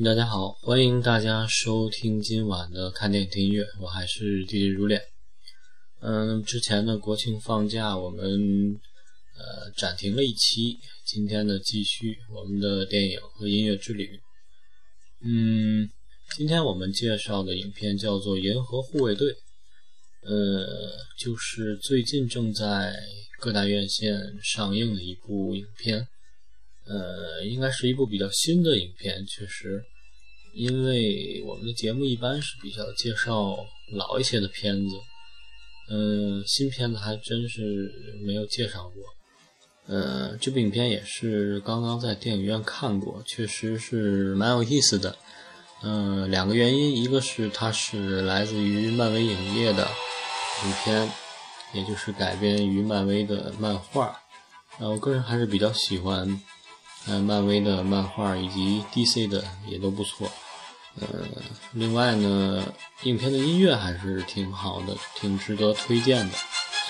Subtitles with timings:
[0.00, 4.98] 大家好，欢迎大家收听今晚的看电影听音乐，我还是弟弟如恋。
[6.00, 8.24] 嗯，之前的国庆放假我们
[9.36, 14.18] 呃暂停了一期，今天呢继续我们的电影和音乐之旅。
[15.20, 15.86] 嗯，
[16.38, 19.30] 今天我们介绍的影片叫做《银河护卫队》，
[20.22, 22.96] 呃，就是最近正在
[23.38, 26.08] 各大院线上映的一部影片。
[26.84, 29.82] 呃，应该是一部比较新的影片，确实，
[30.52, 33.56] 因为我们的节目一般是比较介绍
[33.94, 34.96] 老一些的片子，
[35.90, 37.92] 嗯，新片子还真是
[38.26, 39.02] 没有介绍过。
[39.86, 45.16] 呃，这部影片也是刚刚在电影院看过，确实是蛮有意思的。
[45.84, 49.88] 嗯，两个原因，一个是它是来自于漫威影业的
[50.64, 51.10] 影片，
[51.74, 54.20] 也就是改编于漫威的漫画，
[54.78, 56.40] 呃，我个人还是比较喜欢。
[57.08, 60.30] 嗯，漫威的漫画以及 DC 的也都不错。
[61.00, 61.06] 呃，
[61.72, 62.72] 另外呢，
[63.04, 66.36] 影片的音乐还是挺好的，挺值得推荐的。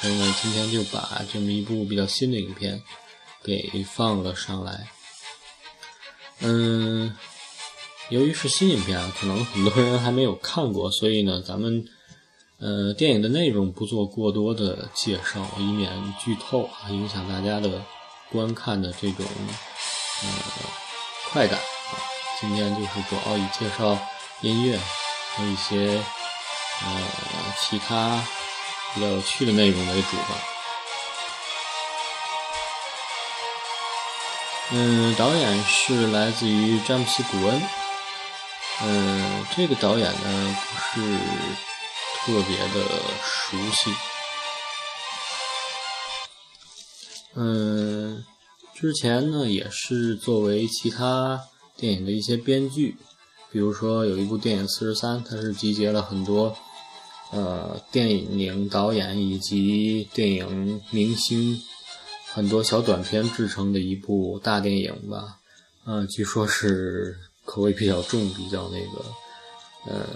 [0.00, 2.82] 所以呢，今天就把这么一部比较新的影片
[3.42, 4.88] 给放了上来。
[6.40, 7.16] 嗯，
[8.10, 11.84] 由于是新影片啊，可能很多人还没有看过，所以呢，咱们
[12.58, 17.80] 呃电影的内容不做过多的介绍，以免剧透，影响大家的
[18.30, 19.24] 观看的这种。
[20.22, 20.28] 呃，
[21.30, 21.92] 快感啊！
[22.40, 23.98] 今天就是主要以介绍
[24.40, 24.78] 音乐
[25.34, 26.02] 和一些
[26.82, 27.02] 呃
[27.60, 28.22] 其他
[28.94, 30.36] 比较有趣的内容为主吧。
[34.70, 37.62] 嗯，导演是来自于詹姆斯·古恩。
[38.82, 40.56] 嗯，这个导演呢
[40.94, 41.18] 不是
[42.24, 42.84] 特别的
[43.22, 43.94] 熟悉。
[47.34, 48.24] 嗯。
[48.74, 51.40] 之前呢，也是作为其他
[51.76, 52.96] 电影的一些编剧，
[53.52, 56.56] 比如说有一部电影《四十三》，它是集结了很多
[57.30, 61.60] 呃电影导演以及电影明星
[62.32, 65.38] 很多小短片制成的一部大电影吧。
[65.84, 69.04] 嗯，据说是口味比较重，比较那个
[69.86, 70.06] 呃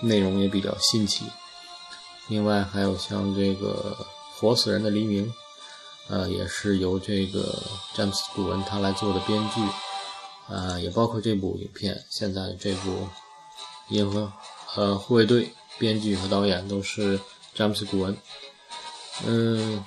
[0.00, 1.24] 内容也比较新奇。
[2.28, 3.96] 另外还有像这个
[4.40, 5.26] 《活死人的黎明》。
[6.08, 7.62] 呃，也是由这个
[7.94, 9.60] 詹姆斯·古文他来做的编剧，
[10.48, 12.90] 呃，也包括这部影片现在这部
[13.88, 14.30] 《银河
[14.74, 15.44] 呃护卫队》，
[15.78, 17.18] 编剧和导演都是
[17.54, 18.16] 詹姆斯·古文。
[19.24, 19.82] 嗯，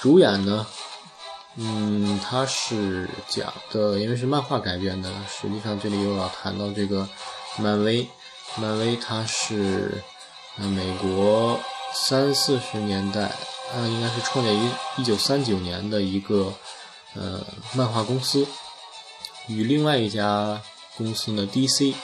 [0.00, 0.66] 主演呢，
[1.56, 7.06] 嗯，他是讲的，因为是漫画改编的，实际上这里又要谈到这个
[7.58, 8.08] 漫威，
[8.56, 10.02] 漫威它是
[10.58, 11.58] 呃美国
[11.92, 13.32] 三四十年代。
[13.72, 16.52] 它应该是创建于一九三九年的一个
[17.14, 17.40] 呃
[17.72, 18.46] 漫画公司，
[19.46, 20.60] 与另外一家
[20.96, 21.94] 公司呢 DC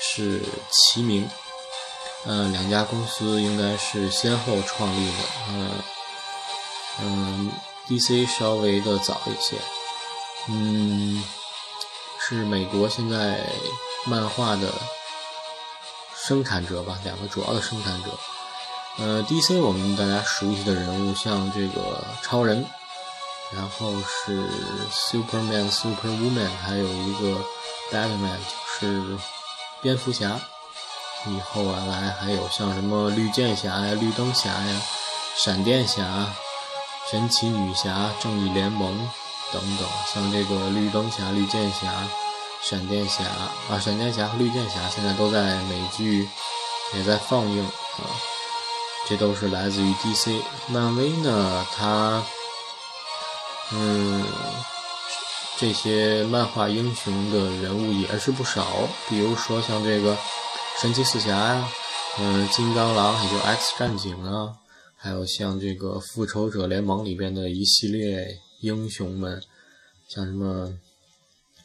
[0.00, 1.28] 是齐名，
[2.24, 5.12] 呃两家公司应该是先后创立的，
[5.50, 5.70] 嗯
[7.02, 7.52] 嗯
[7.86, 9.56] DC 稍微的早一些，
[10.48, 11.22] 嗯
[12.18, 13.46] 是美国现在
[14.06, 14.72] 漫画的
[16.16, 18.08] 生产者吧，两个主要的生产者。
[18.98, 22.64] 呃，DC 我们大家熟悉的人物像这个超人，
[23.54, 24.48] 然后是
[24.90, 27.38] Superman、Superwoman，还有一个
[27.92, 28.38] Batman，
[28.80, 29.18] 就是
[29.82, 30.40] 蝙蝠侠。
[31.26, 34.80] 以后啊，来还有像什么绿箭侠呀、绿灯侠呀、
[35.36, 36.32] 闪电侠、
[37.10, 38.96] 神奇女侠、正义联盟
[39.52, 39.88] 等等。
[40.12, 41.92] 像这个绿灯侠、绿箭侠、
[42.62, 43.24] 闪电侠
[43.68, 46.28] 啊，闪电侠和绿箭侠现在都在美剧
[46.94, 48.35] 也在放映啊。
[49.08, 52.26] 这都是来自于 DC，漫威呢，它，
[53.72, 54.24] 嗯，
[55.56, 60.16] 这些漫画英雄的人物也是不少，比如说像这个
[60.80, 61.68] 神奇四侠呀，
[62.18, 64.56] 嗯，金刚狼，也就 X 战警啊，
[64.96, 69.40] 还有像这个复仇者联盟里边的一系列英雄们，
[70.08, 70.72] 像什么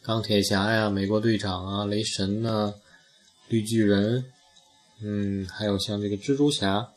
[0.04, 2.72] 钢铁侠呀、美国队长啊、雷神呐、
[3.48, 4.26] 绿巨人，
[5.02, 6.88] 嗯，还有像这个蜘蛛侠。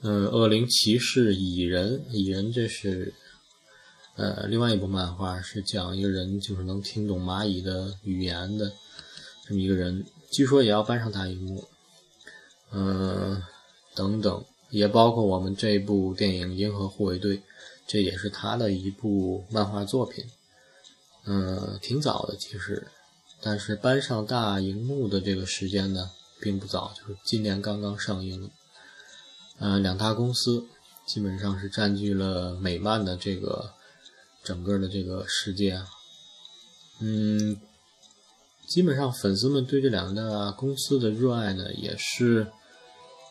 [0.00, 3.12] 嗯，恶灵骑士、蚁人，蚁人这是
[4.14, 8.72] 呃另外一部漫画，是讲一个人就是能听懂蚂蚁的语言的
[9.44, 11.68] 这么一个人，据说也要搬上大荧幕。
[12.70, 13.42] 嗯，
[13.96, 17.38] 等等，也包括我们这部电影《银河护卫队》，
[17.86, 20.24] 这也是他的一部漫画作品。
[21.24, 22.86] 嗯，挺早的其实，
[23.40, 26.10] 但是搬上大荧幕的这个时间呢，
[26.40, 28.48] 并不早，就是今年刚刚上映。
[29.60, 30.66] 嗯，两大公司
[31.06, 33.72] 基本上是占据了美漫的这个
[34.44, 35.82] 整个的这个世界。
[37.00, 37.60] 嗯，
[38.68, 42.46] 基本上粉丝们对这两个公司的热爱呢，也是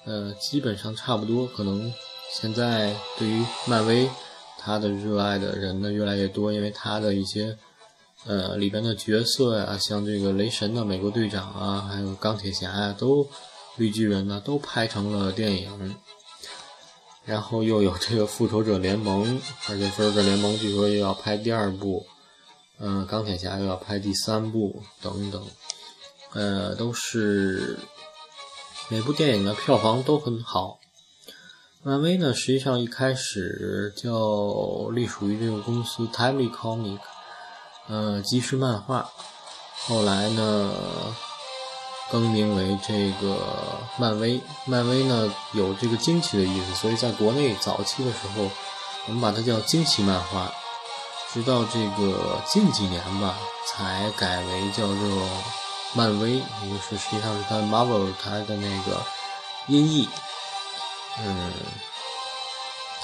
[0.05, 1.47] 呃基本上差不多。
[1.47, 1.93] 可能
[2.33, 4.09] 现在对于漫威，
[4.57, 7.57] 他的热爱的人呢越来越多，因为他的一些
[8.25, 13.27] 呃里边的角色呀，像这个雷神的美国队长啊，还有钢铁侠呀，都
[13.77, 15.95] 绿巨人呢，都拍成了电影。
[17.27, 22.07] 然后又有这个复仇者联盟，而且复仇者联盟据说又要拍第二部，
[22.79, 25.45] 嗯，钢铁侠又要拍第三部，等等，
[26.31, 27.77] 呃，都是
[28.87, 30.79] 每部电影的票房都很好。
[31.83, 36.99] 漫威呢，实际上一开始叫隶属于这个公司 Timely Comic，
[37.89, 39.09] 呃，即时漫画，
[39.85, 40.73] 后来呢。
[42.09, 48.49] 更名为这个漫威，漫威呢有这个惊奇的意思，所以在国内早期的时候，
[49.07, 50.51] 我们把它叫惊奇漫画，
[51.33, 55.29] 直到这个近几年吧，才改为叫做
[55.93, 59.03] 漫威，也就是实际上是它 Marvel 它的那个
[59.67, 60.07] 音译。
[61.19, 61.51] 嗯，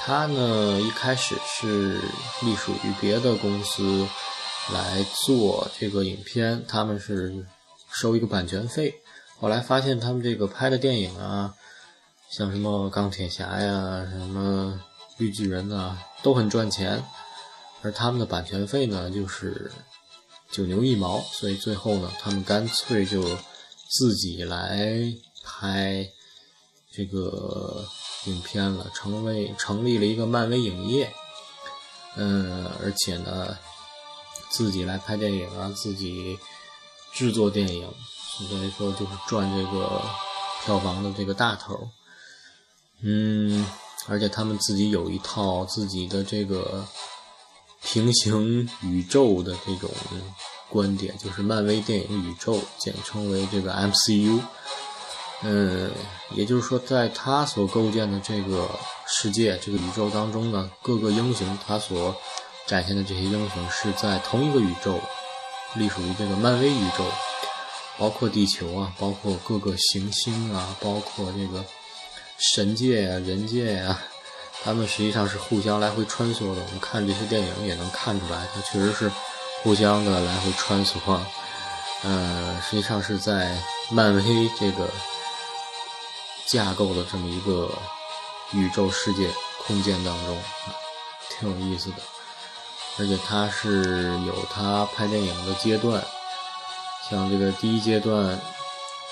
[0.00, 2.00] 它呢一开始是
[2.40, 4.08] 隶属于别的公司
[4.72, 7.44] 来做这个影片，他们是。
[7.94, 8.92] 收一个版权费，
[9.38, 11.54] 后来发现他们这个拍的电影啊，
[12.28, 14.80] 像什么钢铁侠呀、什么
[15.16, 17.04] 绿巨人啊，都很赚钱，
[17.82, 19.70] 而他们的版权费呢，就是
[20.50, 23.22] 九牛一毛，所以最后呢，他们干脆就
[23.88, 25.14] 自己来
[25.44, 26.04] 拍
[26.92, 27.86] 这个
[28.24, 31.14] 影片了，成为成立了一个漫威影业，
[32.16, 33.56] 嗯，而且呢，
[34.50, 36.36] 自己来拍电影啊，自己。
[37.14, 37.88] 制作电影，
[38.48, 40.02] 所以说就是赚这个
[40.64, 41.88] 票房的这个大头，
[43.02, 43.64] 嗯，
[44.08, 46.84] 而且他们自己有一套自己的这个
[47.82, 49.88] 平行宇宙的这种
[50.68, 54.40] 观点，就是漫威电影宇宙，简称为这个 MCU。
[55.42, 55.90] 嗯，
[56.34, 58.68] 也就是说，在他所构建的这个
[59.06, 62.16] 世界、这个宇宙当中呢，各个英雄他所
[62.66, 64.98] 展现的这些英雄是在同一个宇宙。
[65.74, 67.04] 隶属于这个漫威宇宙，
[67.98, 71.64] 包括地球啊，包括各个行星啊，包括这个
[72.38, 73.98] 神界呀、人界呀，
[74.62, 76.62] 他们实际上是互相来回穿梭的。
[76.62, 79.10] 我们看这些电影也能看出来，它确实是
[79.62, 80.98] 互相的来回穿梭。
[82.02, 83.56] 呃，实际上是在
[83.90, 84.88] 漫威这个
[86.46, 87.70] 架构的这么一个
[88.52, 89.28] 宇宙世界
[89.66, 90.38] 空间当中，
[91.30, 91.96] 挺有意思的。
[92.96, 96.00] 而且他是有他拍电影的阶段，
[97.10, 98.38] 像这个第一阶段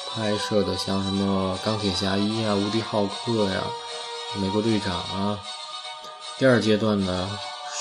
[0.09, 3.61] 拍摄的，像什么钢铁侠一啊、无敌浩克呀、
[4.37, 5.37] 美国队长啊。
[6.39, 7.29] 第二阶段呢，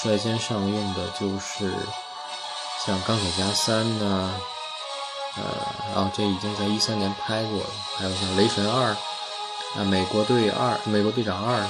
[0.01, 1.71] 率先上映的就是
[2.83, 4.33] 像钢铁侠三呢，
[5.37, 5.43] 呃，
[5.93, 8.89] 然后这已经在一三年拍过了，还有像雷神二
[9.75, 11.63] 啊、美国队二、美国队长二，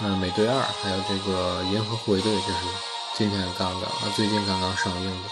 [0.00, 2.97] 嗯，美队二，还有这个银河护卫队，这是。
[3.18, 5.28] 今天刚刚啊，最近刚刚上映的《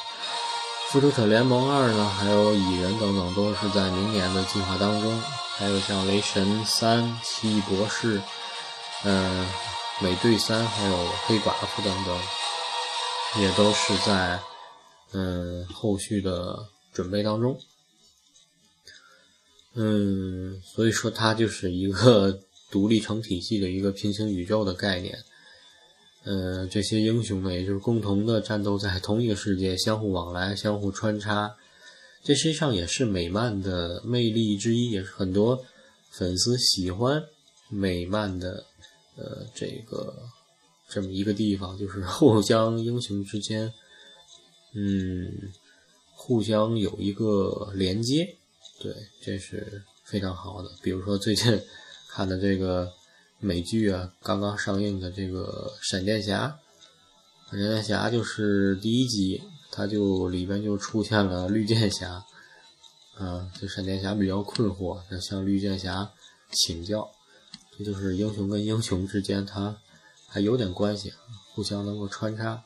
[0.88, 5.22] 复仇者联盟二》呢，还有《蚁人》等等，都是在明年的计划当中。
[5.56, 8.18] 还有像《雷神三》《奇异博士》、
[9.04, 9.46] 嗯，
[10.04, 10.96] 《美队三》还有
[11.26, 12.20] 《黑寡妇》等等，
[13.40, 14.40] 也都是在
[15.12, 17.56] 嗯后续的准备当中。
[19.74, 25.16] 嗯，所以说它就是一个 独立成体系的一个平行宇宙的概念。
[26.26, 31.56] 呃，这些英雄们，也就是共同的战斗在同一个世界，相互往来，相互穿插。
[32.24, 35.64] 这实际上也是美漫的魅力之一，也是很多
[36.10, 37.22] 粉丝喜欢
[37.68, 38.64] 美漫的
[39.14, 40.12] 呃这个
[40.88, 43.72] 这么一个地方，就是互相英雄之间，
[44.74, 45.32] 嗯，
[46.16, 48.34] 互相有一个连接。
[48.80, 48.92] 对，
[49.22, 50.68] 这是非常好的。
[50.82, 51.62] 比如说最近
[52.10, 52.92] 看的这个。
[53.38, 56.58] 美剧啊，刚刚上映的这个《闪电侠》，
[57.50, 62.24] 闪电侠就是第一集，它就里边就出现了绿箭侠，
[63.18, 66.10] 啊，这闪电侠比较困惑，要向绿箭侠
[66.50, 67.10] 请教，
[67.78, 69.76] 这就是英雄跟英雄之间，他
[70.26, 71.12] 还有点关系，
[71.54, 72.62] 互相能够穿插，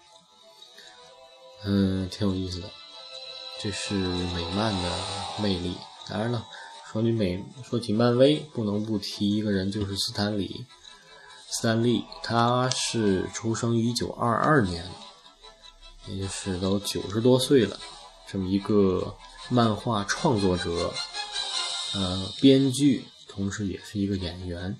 [1.64, 2.70] 嗯，挺有意思的，
[3.60, 4.98] 这是美漫的
[5.42, 5.74] 魅力，
[6.08, 6.46] 当然了。
[6.90, 10.66] 说起美，说起漫威，不能不提一个人，就是斯坦李。
[11.48, 14.84] 斯坦利，他是出生于一九二二年，
[16.08, 17.78] 也就是都九十多岁了，
[18.28, 19.14] 这么一个
[19.48, 20.92] 漫画创作者，
[21.94, 24.76] 呃，编剧，同时也是一个演员。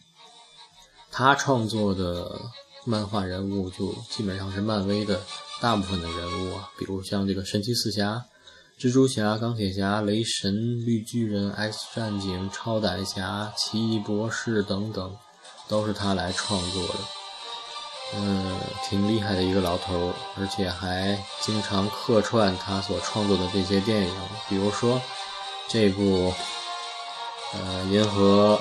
[1.13, 2.41] 他创作的
[2.85, 5.21] 漫画人物就基本上是漫威的
[5.61, 8.25] 大部分的人物啊，比如像这个神奇四侠、
[8.81, 15.15] 蜘蛛侠、钢铁侠、雷神、绿巨人、X 战警、超胆侠、奇异博士等等，
[15.69, 16.95] 都是他来创作的。
[18.15, 24.15] 嗯，挺厉害的一个老头，而且还经常客串他所创作的这些电影，
[24.49, 24.99] 比如说
[25.69, 26.33] 这部
[27.53, 28.59] 呃《银河》。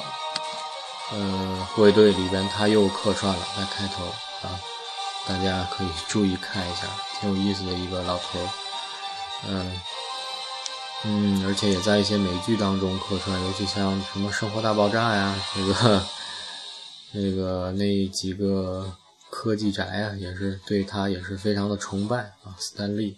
[1.12, 4.04] 呃，护卫队里边他又客串了，在开头
[4.48, 4.60] 啊，
[5.26, 6.86] 大家可以注意看一下，
[7.20, 8.50] 挺有意思的一个老头儿，
[9.48, 9.72] 嗯
[11.06, 16.06] 嗯，而且也在一些美剧当中客串，尤其像什么《生活大爆炸》呀，这个
[17.14, 18.94] 那个那几个
[19.30, 23.16] 科技宅啊，也是对他也是非常的崇拜啊，斯坦利，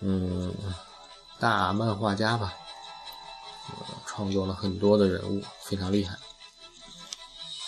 [0.00, 0.54] 嗯，
[1.40, 2.54] 大漫画家吧，
[4.06, 6.16] 创作了很多的人物，非常厉害。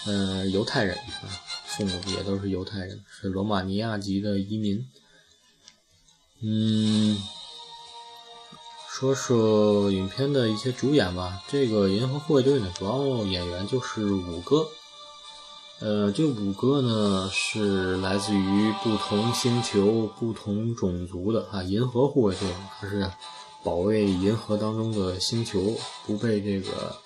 [0.07, 1.27] 嗯，犹太人啊，
[1.65, 4.89] 父母也都是犹太人，是罗马尼亚籍的移民。
[6.41, 7.19] 嗯，
[8.99, 11.43] 说说影片的一些主演吧。
[11.49, 14.67] 这个《银河护卫队》呢，主要演员就是五个。
[15.81, 21.63] 呃，这五个呢是来自于不同星球、不同种族的啊。
[21.63, 22.49] 银河护卫队
[22.81, 23.07] 它是
[23.63, 25.77] 保卫银河当中的星球，
[26.07, 26.97] 不被这个。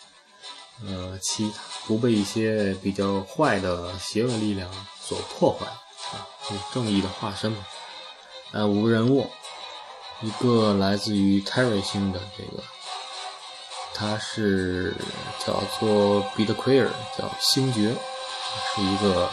[0.86, 1.56] 呃，其他
[1.88, 4.70] 不被一些比较坏的邪恶力量
[5.02, 6.24] 所破坏啊，
[6.72, 7.66] 正义的化身嘛。
[8.52, 9.28] 呃，五个人物，
[10.22, 12.62] 一个来自于 Terry 星的这个，
[13.94, 14.94] 他是
[15.44, 17.94] 叫做 b e t Queer，叫星爵，
[18.74, 19.30] 是一个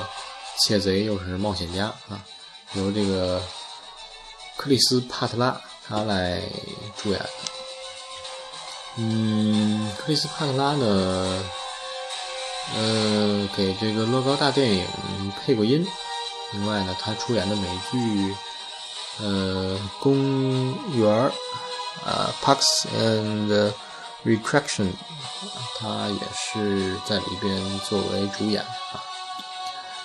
[0.60, 2.24] 窃贼又是冒险家啊，
[2.74, 3.42] 由这个
[4.56, 6.42] 克里斯帕特拉他来
[6.96, 7.22] 主演。
[8.96, 11.44] 嗯，克里斯帕特拉呢，
[12.76, 14.86] 呃，给这个乐高大电影
[15.40, 15.86] 配过音。
[16.54, 18.36] 另外呢，他出演的美剧，
[19.20, 21.32] 呃，公园儿
[22.06, 23.74] 啊，Parks and
[24.26, 24.94] Recreation，
[25.80, 29.04] 他也是在里边作为主演啊，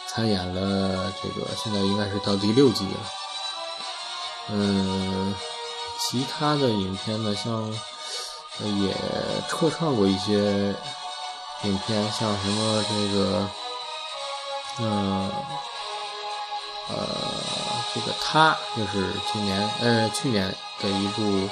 [0.06, 3.00] 参演了这个，现在应该是到第六季了。
[4.48, 5.34] 嗯，
[5.98, 7.72] 其他的影片呢，像。
[8.60, 8.94] 也
[9.48, 10.74] 客串过一些
[11.62, 13.48] 影片，像什么这个，
[14.78, 15.32] 嗯，
[16.90, 16.94] 呃，
[17.94, 20.48] 这个他就是今年呃去年
[20.80, 21.48] 的一部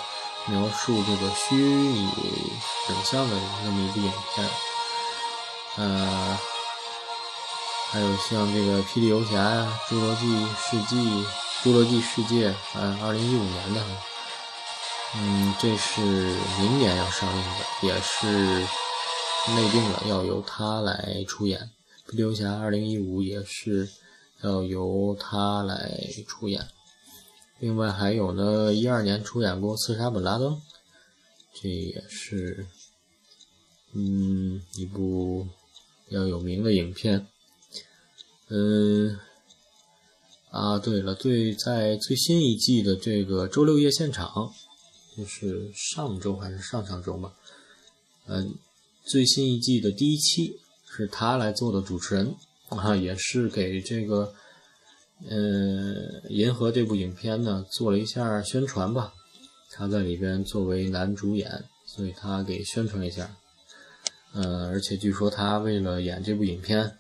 [0.47, 4.49] 描述这个虚拟影像的那么一部影片，
[5.76, 6.38] 呃，
[7.90, 9.32] 还有像这个《霹雳游侠》，
[9.88, 10.97] 《侏罗纪世纪》
[11.62, 13.82] 《侏罗纪世界》嗯，二零一五年的。
[15.16, 18.26] 嗯，这是明年要上映的，也是
[19.54, 21.70] 内定了要由他来出演。
[22.11, 23.88] 《霹雳游侠》二零一五也是
[24.42, 26.68] 要由他来出演。
[27.59, 30.54] 另外还有呢，一二年出演过《刺杀本拉登》，
[31.61, 32.66] 这也是
[33.92, 35.47] 嗯一部
[36.09, 37.26] 比较有名的影片。
[38.49, 39.18] 嗯，
[40.50, 44.52] 啊，对了，对，在最新一季的这个周六夜现场。
[45.16, 47.35] 就是上周还是上上周吧，
[48.26, 48.54] 嗯，
[49.04, 52.37] 最新一季的第一期是他来做的主持人
[52.71, 54.33] 啊，也是给这个
[55.29, 55.95] 嗯
[56.29, 59.12] 《银河》这部影片呢做了一下宣传吧。
[59.73, 63.31] 他在里边作为男主演，所以他给宣传一下。
[64.33, 66.97] 嗯，而且据说他为了演这部影片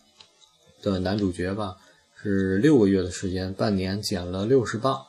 [0.82, 1.76] 的男主角吧，
[2.20, 5.06] 是六个月的时间，半年减了六十磅。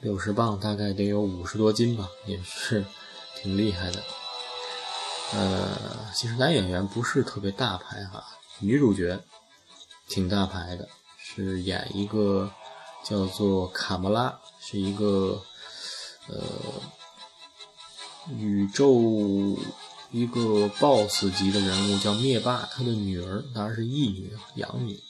[0.00, 2.84] 六十磅大概得有五十多斤吧，也是
[3.36, 4.02] 挺厉害的。
[5.32, 5.78] 呃，
[6.14, 8.22] 其实男演员不是特别大牌哈，
[8.60, 9.18] 女主角
[10.08, 12.50] 挺大牌的，是演一个
[13.02, 15.42] 叫做卡莫拉，是一个
[16.28, 16.42] 呃
[18.38, 19.56] 宇宙
[20.10, 25.00] 一个 BOSS 级的人物，叫灭霸，他的女儿当然是义女养女，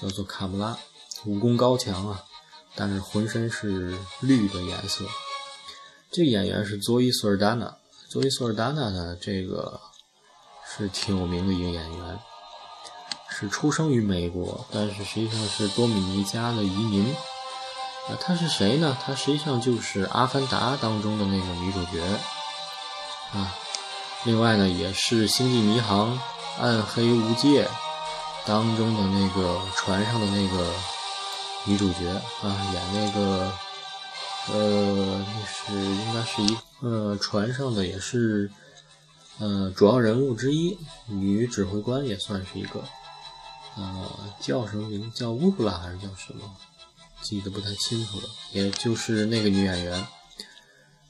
[0.00, 0.78] 叫做卡莫拉，
[1.24, 2.24] 武功高强啊。
[2.78, 5.04] 但是浑身是绿的颜色。
[6.10, 7.76] 这演员是佐伊·索尔达娜。
[8.08, 9.80] 佐伊·索尔达娜呢，这个
[10.66, 12.20] 是挺有名的一个演员，
[13.38, 17.14] 是出生于美国，但是实际上是多米尼加的移民。
[18.08, 18.96] 啊，他是谁呢？
[19.04, 22.02] 他实际上就是《阿凡达》当中的那个女主角
[23.32, 23.54] 啊。
[24.24, 26.18] 另外呢，也是《星际迷航：
[26.58, 27.64] 暗黑无界》
[28.46, 30.72] 当中的那个船上的那个。
[31.68, 32.08] 女主角
[32.44, 33.52] 啊，演那个，
[34.52, 38.48] 呃，那是应该是一呃船上的，也是
[39.40, 40.78] 呃主要人物之一，
[41.08, 42.84] 女指挥官也算是一个，
[43.76, 45.12] 呃，叫什么名？
[45.12, 46.56] 叫乌布拉还是叫什么？
[47.22, 48.24] 记得不太清楚了。
[48.52, 50.06] 也就是那个女演员，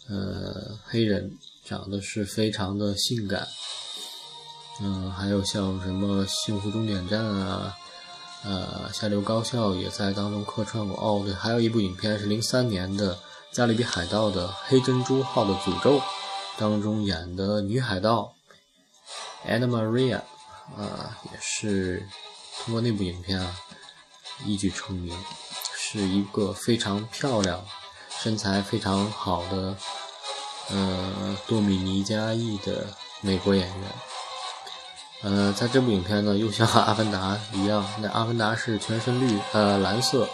[0.09, 1.31] 呃，黑人，
[1.65, 3.47] 长得是非常的性感。
[4.81, 7.77] 嗯，还有像什么《幸福终点站》啊，
[8.45, 10.97] 呃，《下流高校》也在当中客串过。
[10.97, 13.15] 哦，对，还有一部影片是零三年的
[13.53, 15.99] 《加勒比海盗的黑珍珠号的诅咒》
[16.59, 18.35] 当中演的女海盗
[19.47, 20.23] Anna Maria，
[20.77, 22.07] 啊，也是。
[22.59, 23.57] 通过那部影片啊，
[24.45, 25.17] 一举成名，
[25.77, 27.65] 是一个非常漂亮、
[28.21, 29.77] 身材非常好的，
[30.71, 32.87] 呃，多米尼加裔的
[33.21, 33.91] 美国演员。
[35.23, 40.29] 呃，在这部影片呢，又像《阿凡达》一样，那《阿凡达》是全身绿，呃，蓝色。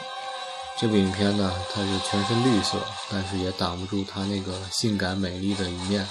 [0.78, 2.78] 这部影片呢，它是全身绿色，
[3.10, 6.06] 但是也挡不住它那个性感美丽的一面，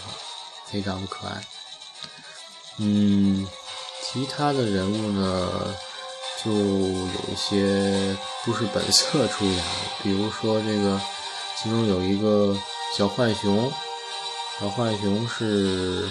[0.66, 1.42] 非常的可爱。
[2.78, 3.46] 嗯，
[4.04, 5.76] 其他的人物呢？
[6.44, 9.64] 就有一些不是本色出演，
[10.02, 11.00] 比如说这个，
[11.56, 12.58] 其中有一个
[12.98, 13.72] 小浣熊，
[14.60, 16.10] 小浣熊是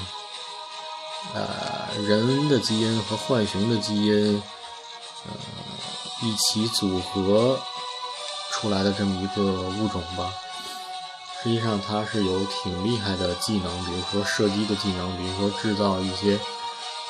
[1.34, 4.40] 呃人的基因和浣熊的基因
[5.26, 5.32] 呃
[6.22, 7.58] 一起组合
[8.52, 10.32] 出来的这么一个物种吧。
[11.42, 16.38] 实际上它是有挺厉害的技能，比如说射击的技能，比如说制造一些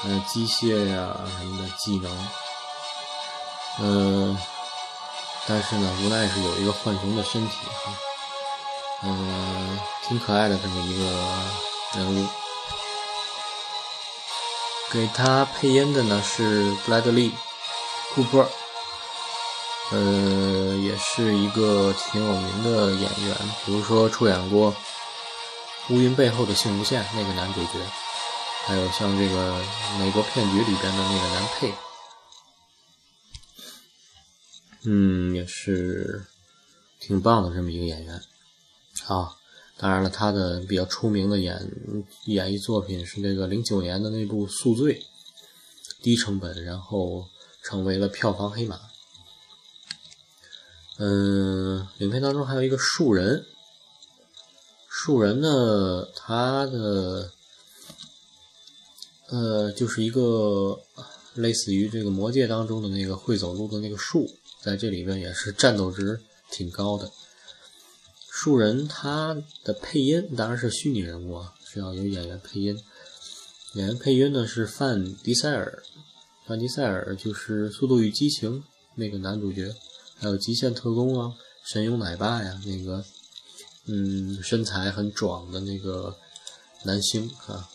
[0.04, 2.10] 呃机械呀什么的技能。
[3.82, 4.36] 嗯，
[5.46, 7.56] 但是呢，无奈是有一个浣熊的身体，
[9.02, 12.26] 嗯，挺可爱的这么一个人物。
[14.92, 17.30] 给他配音的呢是布莱德利·
[18.14, 18.46] 库珀，
[19.92, 24.72] 呃，也是一个挺有名的演员，比如说出演过
[25.88, 27.78] 《乌云背后的幸福线》那个男主角，
[28.66, 29.52] 还有像这个
[29.98, 31.72] 《美国骗局》里边的那个男配。
[34.84, 36.24] 嗯，也是
[36.98, 38.22] 挺棒的这么一个演员
[39.06, 39.36] 啊。
[39.76, 41.70] 当然了，他的比较出名的演
[42.26, 45.00] 演艺作品是这个零九年的那部《宿醉》，
[46.02, 47.26] 低成本，然后
[47.62, 48.78] 成为了票房黑马。
[50.98, 53.46] 嗯，影片当中还有一个树人，
[54.86, 57.32] 树人呢，他的
[59.28, 60.78] 呃，就是一个
[61.34, 64.30] 类似于这个魔界当中的那个会走路的那个树。
[64.62, 67.10] 在这里边也是战斗值挺高的。
[68.30, 72.78] 树人他的配音当然是虚拟人物啊，是要有演员配音。
[73.74, 75.82] 演员配音呢是范迪塞尔，
[76.46, 78.60] 范迪塞尔就是《速度与激情》
[78.96, 79.74] 那个男主角，
[80.16, 81.28] 还有《极限特工》啊，
[81.72, 83.04] 《神勇奶爸》呀，那个
[83.86, 86.16] 嗯身材很壮的那个
[86.84, 87.68] 男星啊。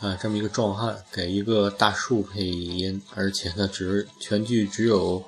[0.00, 5.24] 啊，这么一个壮汉给一个大树配音，而且呢，只全剧只有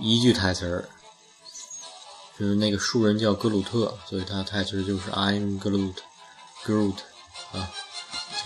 [0.00, 0.88] 一句台词儿，
[2.38, 6.96] 就是那个树人叫格鲁特，所以他台词就是 "I'm Groot"，Groot
[7.52, 7.70] 啊，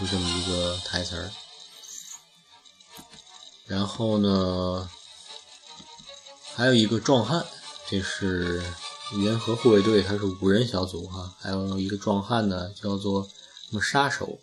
[0.00, 1.30] 就这么一个台词儿。
[3.66, 4.90] 然后呢，
[6.54, 7.46] 还有一个壮汉，
[7.88, 8.60] 这是
[9.12, 14.40] 联合护卫队，他是五人小组哈，还有一个壮汉呢，叫做什么杀手。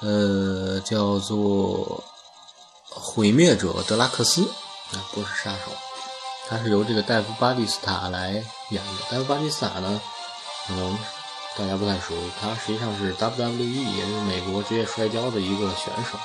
[0.00, 2.04] 呃，叫做
[2.88, 4.44] 毁灭者德拉克斯，
[4.92, 5.72] 啊，不是杀手，
[6.48, 8.34] 他是由这个戴夫巴蒂斯塔来
[8.70, 8.92] 演的。
[9.10, 10.00] 戴夫巴蒂斯塔呢，
[10.68, 10.96] 可能
[11.56, 16.16] 大家不太熟，他实际上是 WWE，也就是美国职业摔跤的一个选手。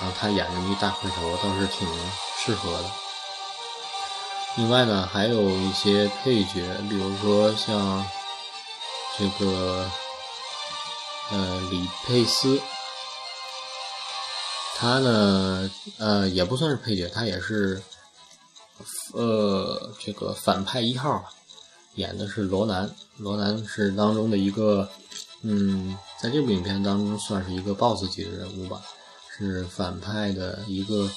[0.00, 1.88] 然后他演这么一大块头，倒是挺
[2.38, 2.84] 适合的。
[4.54, 8.06] 另外呢，还有一些配角，比如说像
[9.18, 9.90] 这个
[11.32, 12.62] 呃李佩斯。
[14.78, 17.82] 他呢，呃，也不算是配角，他也是，
[19.14, 21.24] 呃，这个反派一号，
[21.94, 22.94] 演的是罗南。
[23.16, 24.86] 罗南是当中的一个，
[25.40, 28.82] 嗯，在这部影片当中算是一个 BOSS 级的人物吧，
[29.34, 31.10] 是反派的一个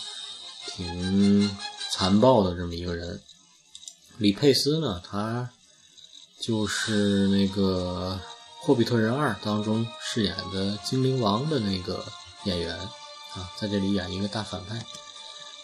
[0.68, 1.54] 挺
[1.92, 3.22] 残暴的这么一个人。
[4.20, 5.50] 李佩斯呢，他
[6.40, 8.18] 就是那个
[8.66, 12.06] 《霍比特人二》当中饰演的精灵王的那个
[12.46, 12.80] 演员。
[13.36, 14.76] 啊，在这里演一个大反派，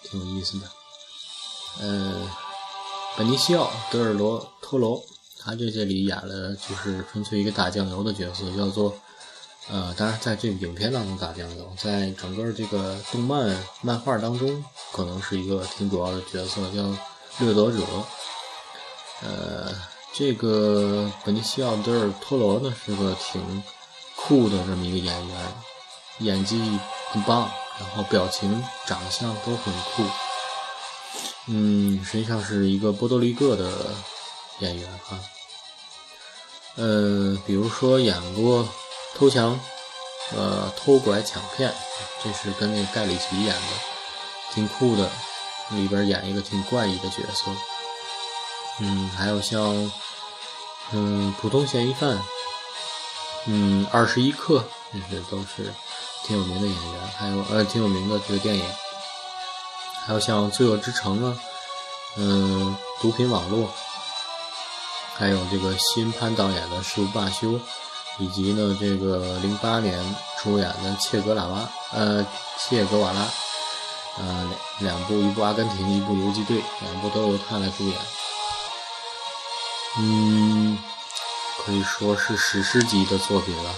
[0.03, 0.67] 挺有意思的。
[1.81, 2.29] 呃，
[3.17, 5.03] 本尼西奥·德尔罗托罗，
[5.39, 8.95] 他在这里演了就是纯粹一个打酱油的角色，叫做
[9.67, 16.95] 呃，当然在这个影片当中打酱油，在整个这个动漫漫画当中，可能是一个挺主要的角色，叫
[17.39, 17.79] 掠夺者。
[19.21, 19.73] 呃，
[20.13, 23.63] 这个本尼西奥·德尔托罗呢，是个挺
[24.15, 25.53] 酷的这么一个演员。
[26.19, 26.79] 演技
[27.11, 27.49] 很棒，
[27.79, 30.03] 然后表情、长相都很酷。
[31.47, 33.71] 嗯，实际上是一个波多黎各的
[34.59, 35.19] 演员啊。
[36.77, 38.63] 嗯，比如说演过
[39.15, 39.53] 《偷抢》，
[40.35, 41.73] 呃，偷拐抢骗，
[42.23, 43.61] 这是跟那个盖里奇演的，
[44.53, 45.09] 挺酷的。
[45.71, 47.49] 里边演一个挺怪异的角色。
[48.79, 49.91] 嗯，还有像，
[50.91, 52.21] 嗯，普通嫌疑犯，
[53.47, 55.73] 嗯，二十一克，这些都是
[56.25, 57.07] 挺有名的演员。
[57.17, 58.65] 还有呃，挺有名的这个电影。
[60.05, 61.37] 还有像《罪恶之城》啊，
[62.17, 63.69] 嗯，毒品网络，
[65.15, 67.49] 还有这个新潘导演的《事无罢休》，
[68.19, 71.59] 以及呢这个零八年出演的《切格拉瓦》
[71.91, 72.23] 呃，
[72.57, 73.21] 《切格瓦拉》，
[74.19, 77.97] 呃，两部，一部《阿根廷》，一部《游击队》，两部都由他来主演。
[79.97, 80.77] 嗯，
[81.65, 83.73] 可以说是史诗级的作品了，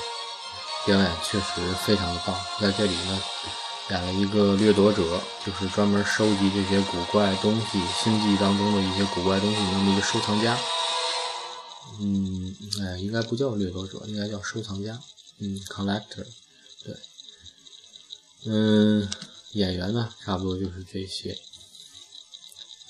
[0.88, 3.22] 表演确实非常的棒，在这里呢。
[3.90, 5.02] 演了一个掠夺者，
[5.46, 10.58] 就是专门收集这些古怪东西、星际当中的一些古怪东西那么一个收藏家。
[12.02, 15.00] 嗯，哎，应该不叫掠夺者，应该叫收藏家。
[15.40, 16.26] 嗯，collector。
[16.84, 16.96] 对。
[18.46, 19.10] 嗯，
[19.54, 21.38] 演员呢，差不多就是这些。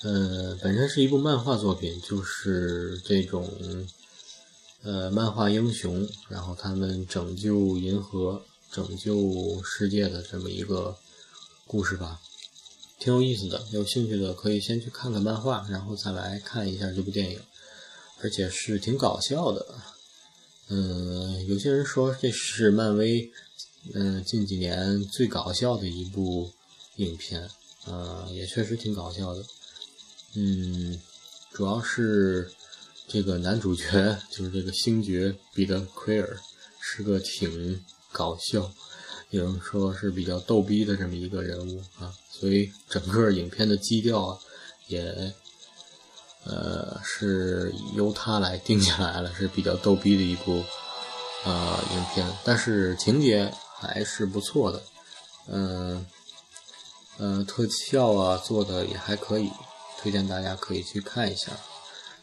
[0.02, 3.48] 呃，本身是一部漫画作品，就是这种
[4.82, 8.42] 呃漫画英雄，然后他们拯救银河。
[8.70, 10.94] 拯救世界的这么一个
[11.66, 12.20] 故事吧，
[12.98, 13.64] 挺有意思的。
[13.72, 17.40] 有兴趣的可以先去看看漫画，然后再来看一下这部电影，
[18.20, 19.64] 而且是挺搞笑的。
[20.68, 23.32] 嗯，有些人说这是漫威
[23.94, 26.52] 嗯近几年最搞笑的一部
[26.96, 27.48] 影片，
[27.86, 29.42] 呃，也确实挺搞笑的。
[30.34, 31.00] 嗯，
[31.54, 32.52] 主要是
[33.08, 36.38] 这个男主角就是这个星爵彼得奎尔
[36.80, 37.84] 是个挺。
[38.10, 38.72] 搞笑，
[39.28, 44.38] 有人说是比较逗逼的这么一个人物啊，所以整个影片的基调啊，
[44.86, 45.34] 也
[46.44, 50.64] 呃是由他来定下来了，是比较逗逼的一部
[51.44, 54.82] 呃影片，但是情节还是不错的，
[55.48, 56.06] 嗯
[57.18, 59.50] 嗯，特效啊做的也还可以，
[60.00, 61.52] 推荐大家可以去看一下，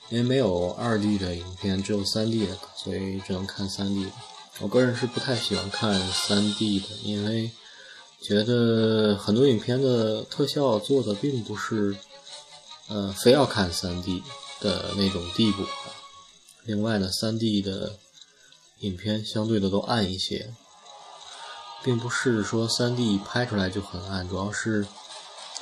[0.10, 4.12] 因为没有二 D 的影片，只有三 D 的，所以只能看三 D 的。
[4.62, 7.52] 我个人是不太喜欢看 3D 的，因为
[8.22, 11.98] 觉得很多影片的特效做的并不是，
[12.88, 14.24] 呃，非要看 3D
[14.62, 15.66] 的那种地步。
[16.64, 17.98] 另外呢，3D 的
[18.80, 20.54] 影片相对的都暗一些，
[21.84, 24.88] 并不是说 3D 拍出来就很暗，主要是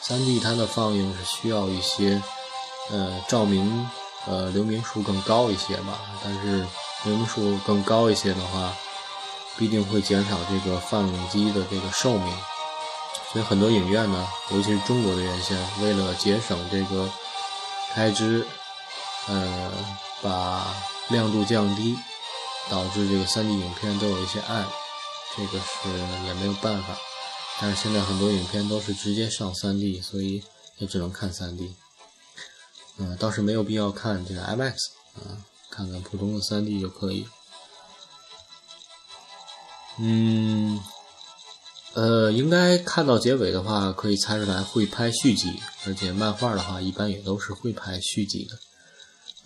[0.03, 2.21] 3D 它的放映是需要一些，
[2.91, 3.89] 呃，照明，
[4.25, 6.65] 呃，流明数更高一些吧，但是。
[7.05, 8.73] 流明数更高一些的话，
[9.57, 12.33] 必定会减少这个放映机的这个寿命，
[13.29, 17.09] 所以很多影院呢，尤其是中国的院线，为了节省这个
[17.93, 18.47] 开支，
[19.27, 19.69] 呃，
[20.21, 20.73] 把
[21.09, 21.97] 亮度降低，
[22.69, 24.65] 导致这个 3D 影片都有一些暗，
[25.35, 25.89] 这个是
[26.25, 26.95] 也没有办法。
[27.59, 30.41] 但是现在很多影片都是直接上 3D，所以
[30.77, 31.73] 也只能看 3D。
[32.97, 34.75] 嗯，倒是没有必要看这个 IMAX
[35.15, 35.43] 啊。
[35.69, 37.27] 看看普通的三 D 就可以。
[39.97, 40.79] 嗯，
[41.93, 48.59] 呃，应该看到结尾的话，可以猜出来会拍续集，而且漫画的话一般也都是会拍续集的。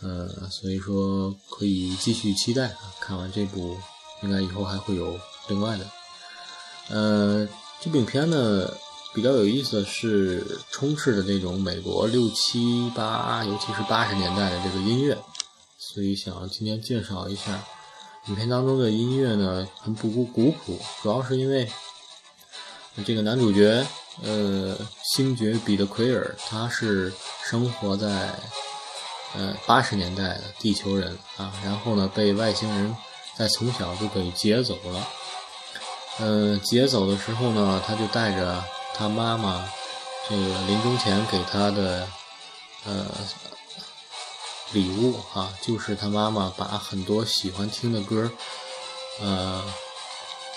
[0.02, 2.94] 呃，所以说可以继续期待啊。
[3.00, 3.78] 看完这部，
[4.24, 5.86] 应该以后还会有另外的。
[6.90, 7.48] 呃，
[7.80, 8.70] 这部影片呢
[9.14, 15.18] 比较有意思的是充斥着这种美国六七八，尤其是八十年代的这个音乐。
[15.78, 17.64] 所以想今天介绍一下
[18.28, 21.68] 影片当中的音乐呢，很古古朴，主要是因为
[23.06, 23.86] 这个男主角
[24.22, 24.78] 呃
[25.16, 27.12] 星爵彼得奎尔，他是
[27.44, 28.32] 生活在
[29.34, 32.96] 呃八十年代的地球人啊，然后呢被外星人
[33.36, 35.08] 在从小就给劫走了，
[36.20, 38.64] 嗯，劫走的时候呢，他就带着
[38.98, 39.70] 他妈妈
[40.30, 42.08] 这个临终前给他的
[42.86, 43.06] 呃。
[44.74, 48.30] 礼物啊，就是他妈妈把很多喜欢听的歌，
[49.22, 49.64] 呃，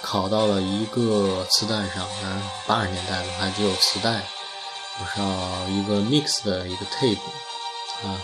[0.03, 2.05] 拷到了一个磁带上。
[2.25, 4.27] 嗯，八十年代的还只有磁带，
[4.99, 5.21] 不是
[5.73, 7.21] 一个 mix 的一个 tape
[8.05, 8.19] 啊。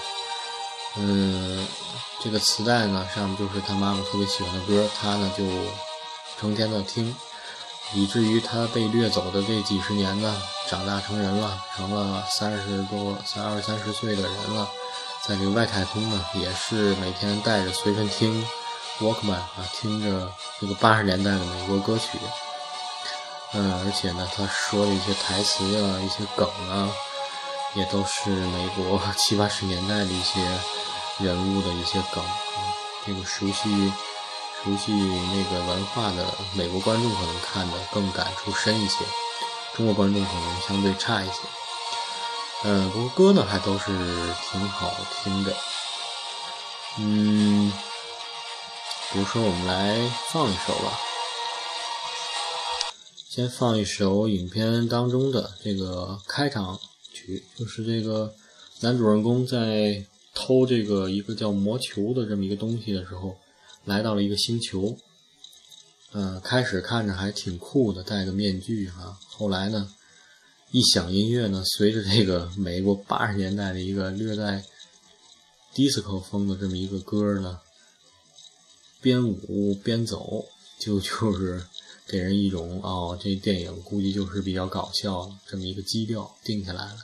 [0.97, 1.65] 嗯，
[2.21, 5.45] 这个磁带呢上面就是他妈妈特别喜欢的歌，他呢就
[6.37, 7.15] 成天的听，
[7.93, 14.69] 以至于他被掠走的这几十年呢，长大成人了，成了三十多、三二三十岁的人了。
[15.23, 18.47] 在这个外太空呢，也是每天带着随身听
[19.01, 22.19] Walkman 啊，听着这个八十年代的美国歌曲。
[23.53, 26.91] 嗯，而且呢，他说的一些台词啊，一些梗啊，
[27.75, 30.41] 也都是美国七八十年代的一些
[31.19, 32.23] 人物的一些梗。
[33.07, 33.93] 这个熟悉
[34.67, 36.27] 熟悉那个文化的
[36.57, 39.05] 美国观众可能看的更感触深一些，
[39.77, 41.35] 中国观众可能相对差一些。
[42.65, 43.87] 嗯，不过歌呢还都是
[44.51, 45.55] 挺好听的。
[46.99, 47.73] 嗯，
[49.13, 50.01] 比如说我们来
[50.33, 50.99] 放一首吧。
[53.29, 56.77] 先放一首影片当中的这个开场
[57.13, 58.35] 曲，就是这个
[58.81, 63.37] 男主人公在偷这个一个叫魔球的这么一个东西的时候，
[63.87, 64.99] 来到了一个星球。
[66.13, 69.19] 呃，开始看着还挺酷的，戴个面具哈。
[69.27, 69.91] 后来呢，
[70.71, 74.63] 一响音乐呢，随着这个美国八十年代的一个略带
[75.75, 77.61] disco 风的这么一个歌呢，
[79.01, 80.45] 边舞边走，
[80.79, 81.65] 就 就是。
[82.09, 86.99] 给人一种哦，这电影估计就是比较搞笑这么一个基调定下来了。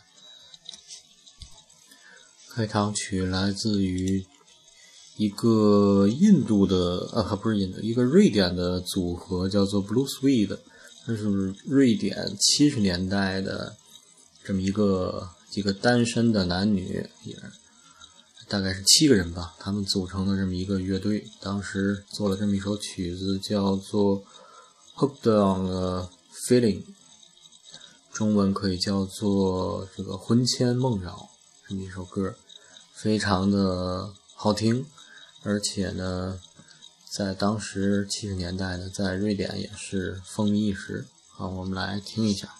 [2.51, 4.25] 开场曲来自于
[5.17, 10.59] 一个印度的啊，不是印度，一个瑞典的组合叫做 Blue Swede，
[11.07, 13.77] 这是瑞典七十年代的
[14.45, 17.37] 这么一个几个单身的男女，也
[18.49, 24.23] 大概是七个人吧，他们组成的这么一个乐队，当时做了这么一首曲子，叫做。
[24.95, 26.09] Hooked on a
[26.47, 26.83] feeling，
[28.13, 31.31] 中文可以叫做这个魂牵梦绕
[31.67, 32.35] 这么一首歌，
[32.93, 34.85] 非常的好听，
[35.45, 36.41] 而且呢，
[37.11, 41.07] 在当时七十年代呢，在瑞典也是风靡一时。
[41.31, 42.55] 好，我们来听一下。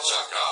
[0.00, 0.47] Chaka.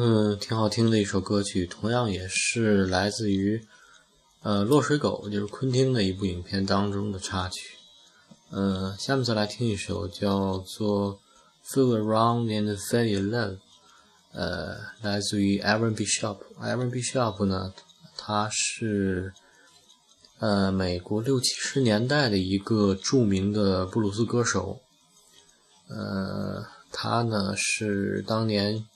[0.00, 3.60] 嗯，挺好听的一首歌曲，同样也是来自于
[4.44, 7.76] 呃《落水狗》，就是昆汀的一部影片当中的插曲。
[8.50, 11.18] 呃，下面再来听一首叫做
[11.74, 13.56] 《Feel Around and Feel Love》，
[14.30, 16.38] 呃，来自于 Aaron Bishop。
[16.60, 17.74] Aaron Bishop 呢，
[18.16, 19.32] 他是
[20.38, 24.78] 呃美国六七十年代的一个著名的布鲁斯歌手。
[25.88, 28.86] 呃，他呢是当年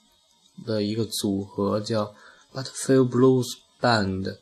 [0.65, 2.13] 的一个组合叫
[2.53, 3.47] Butterfield Blues
[3.81, 4.37] Band，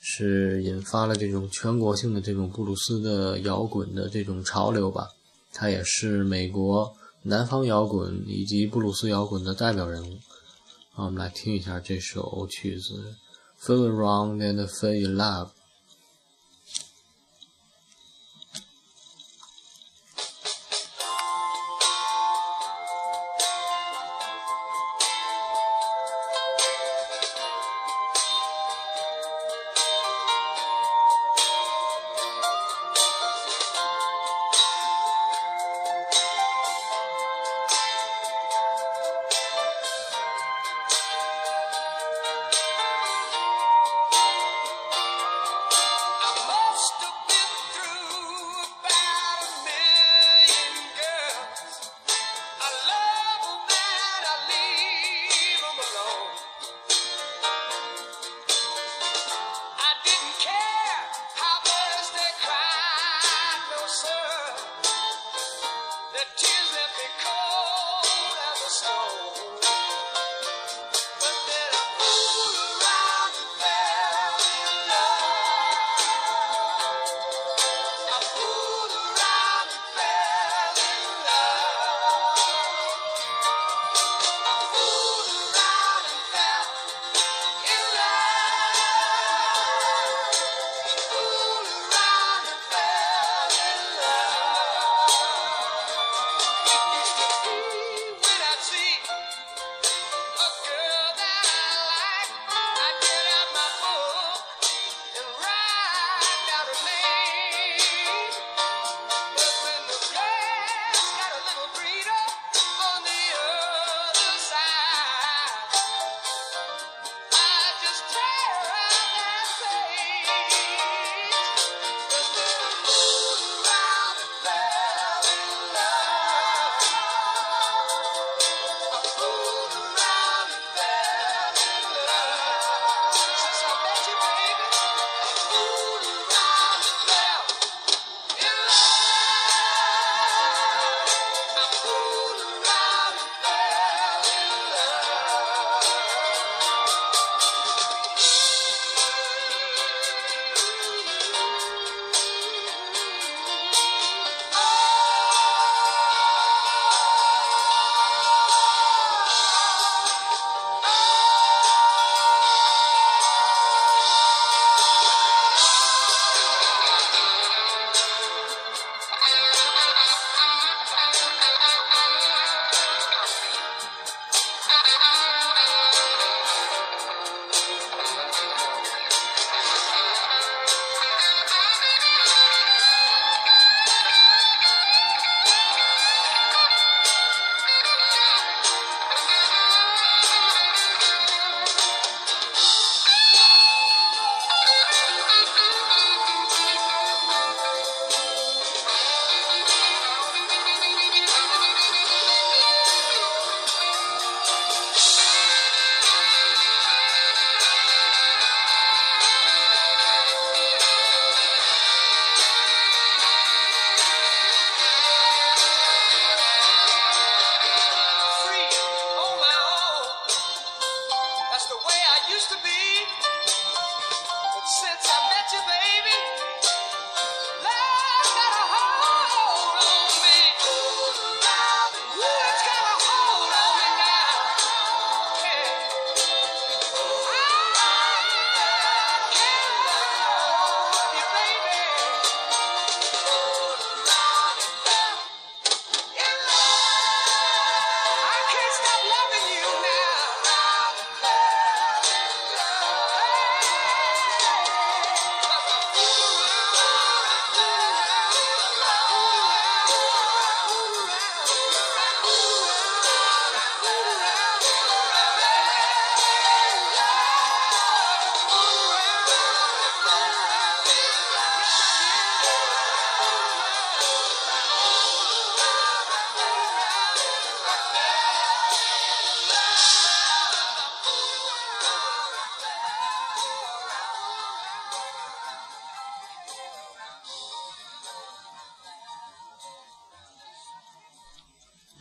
[0.00, 5.08] 是引发了这种全国性的这种布鲁斯的摇滚的这种潮流吧。
[5.52, 10.18] 他也是美国南方摇滚以及布鲁斯摇滚的代表人物。
[10.92, 13.14] 好，我们来听一下这首曲子
[13.64, 15.46] 《Feel Around and Feel Love》。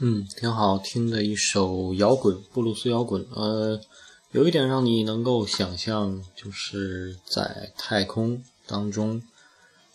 [0.07, 3.25] 嗯，挺好听的一首摇滚，布鲁斯摇滚。
[3.31, 3.81] 呃，
[4.33, 9.23] 有一点让你能够想象，就是在太空当中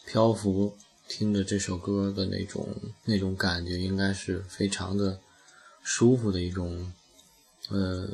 [0.04, 2.66] 漂浮，听着这首歌的那种
[3.04, 5.20] 那种感觉，应该是非常的
[5.84, 6.92] 舒服的一种
[7.68, 8.08] 呃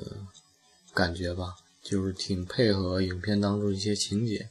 [0.92, 4.50] 感觉吧，就是挺配合影片当中一些情节。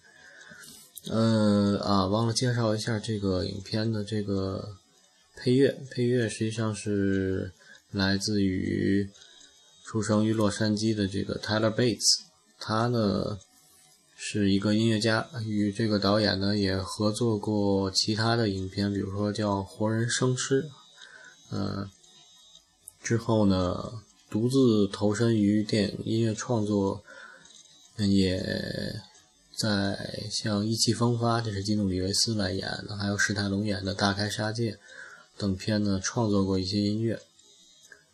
[1.10, 4.78] 呃啊，忘了介绍一下这个影片的这个。
[5.36, 7.51] 配乐，配乐实际上是
[7.91, 9.09] 来自于
[9.83, 12.21] 出生于洛杉矶的这个 Tyler Bates，
[12.59, 13.38] 他呢
[14.15, 20.63] 是一个音乐家，与这个导演呢也合作过其他的影片，比如说叫《活人生吃》，
[21.51, 21.89] 呃，
[23.03, 23.93] 之后呢
[24.29, 27.03] 独自投身于电影音乐创作，
[27.97, 28.41] 也
[29.57, 34.71] 在像《意气风发》，这是基努里维斯来演的，还有史泰龙演的《大开杀戒》。
[35.38, 37.21] 等片呢创作过一些音乐，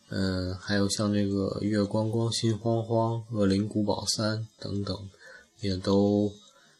[0.09, 5.09] 嗯，还有像这个《月光光心慌慌》《恶灵古堡三》等等，
[5.59, 6.33] 也都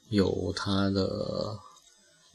[0.09, 1.59] 有他的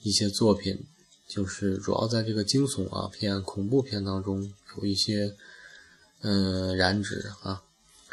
[0.03, 0.87] 一些作品，
[1.27, 5.35] 就是主要在这个惊悚啊片、恐怖片当中有一些
[6.21, 7.63] 嗯染指啊。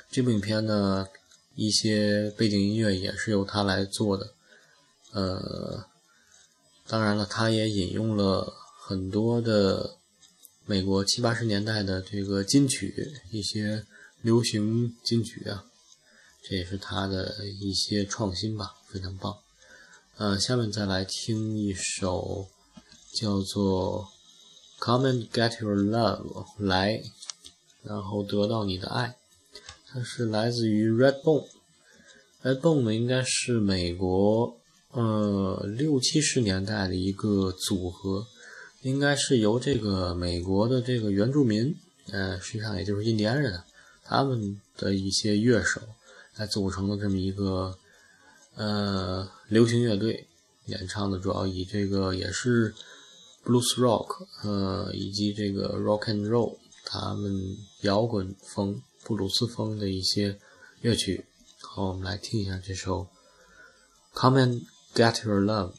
[0.10, 1.08] 这部影片呢，
[1.56, 4.34] 一些背景音乐也是由他来做的，
[5.12, 5.86] 呃，
[6.88, 8.62] 当然了，他也引用了。
[8.86, 9.96] 很多的
[10.66, 13.86] 美国七八十年代的这个金曲，一些
[14.22, 15.64] 流行金曲啊，
[16.44, 19.38] 这也是他的一些创新吧，非常棒。
[20.18, 22.50] 呃，下面再来听一首
[23.14, 24.10] 叫做
[24.86, 27.02] 《Come and Get Your Love》，来，
[27.84, 29.16] 然后得到你的爱。
[29.88, 34.60] 它是来自于 Redbone，Redbone 呢应该是美国
[34.92, 38.28] 呃六七十年代的一个组合。
[38.84, 41.74] 应该是由这个美国的这个原住民，
[42.12, 43.62] 呃，实际上也就是印第安人，
[44.04, 45.82] 他们的一些乐手
[46.36, 47.78] 来组成的这么一个
[48.56, 50.28] 呃流行乐队，
[50.66, 52.74] 演唱的主要以这个也是
[53.46, 60.38] blues rock，呃，以及这个 rock and roll，他们摇滚风、布鲁斯风的一些
[60.82, 61.26] 乐曲。
[61.62, 63.08] 好，我们来听一下这首
[64.20, 64.62] 《Come and
[64.94, 65.72] Get Your Love》。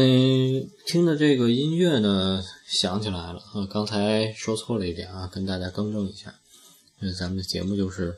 [0.00, 6.32] 嗯，听着这个音乐呢，想起来了啊，刚才说错了一点啊，跟大家更正一下。
[7.00, 8.16] 因为咱们的节目就是，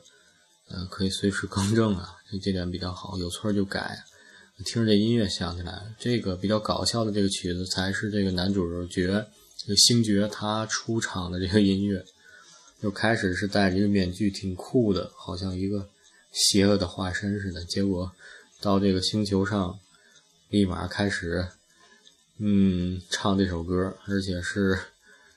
[0.69, 3.97] 呃，可以随时更正啊，这这点比较好，有错就改。
[4.63, 9.25] 听着这音乐想起来了，这个比较搞笑的这个曲子才是这个男主角
[9.57, 12.05] 这个星爵他出场的这个音乐。
[12.79, 15.89] 就开始是戴着一个面具，挺酷的，好像一个
[16.31, 17.65] 邪恶的化身似的。
[17.65, 18.11] 结果
[18.61, 19.79] 到这个星球上，
[20.49, 21.47] 立马开始。
[22.43, 24.75] 嗯，唱这首歌，而且是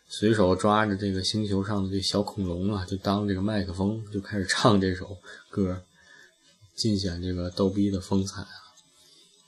[0.08, 5.18] 随手抓着这个星球上的这小恐龙啊，就当这个麦克风，就开始唱这首
[5.50, 5.84] 歌，
[6.74, 8.48] 尽显这个逗逼的风采啊。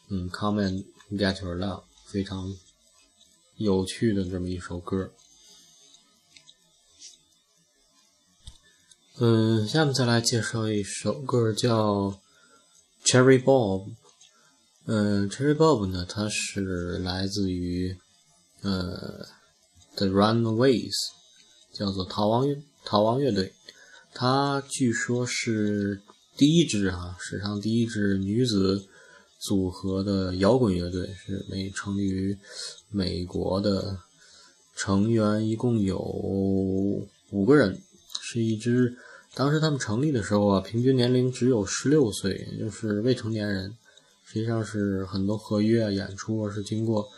[0.08, 2.54] 嗯，Come and get your love，非常
[3.56, 5.10] 有趣的这么一首歌。
[9.18, 12.20] 嗯，下面再来介绍一首歌，叫
[13.02, 13.94] Cherry Bob。
[14.88, 17.96] 嗯，Cherry Bob 呢，它是来自于
[18.62, 19.26] 呃
[19.96, 20.94] The Runaways，
[21.72, 22.46] 叫做逃亡
[22.84, 23.52] 逃亡乐队。
[24.14, 26.00] 它据说是
[26.36, 28.86] 第一支啊，史上第一支女子
[29.40, 32.38] 组合的摇滚乐队，是美成立于
[32.88, 33.98] 美国的，
[34.76, 37.82] 成员一共有五个人，
[38.22, 38.96] 是一支
[39.34, 43.76] 当时他们成立的时候啊，平均年龄只有十六岁，也就是未成年人。
[44.26, 47.08] 实际上是很多合约演出是经过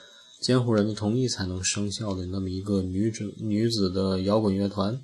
[0.40, 5.00] 监护人的同意才能生效的那么一个女子女子的摇滚乐团，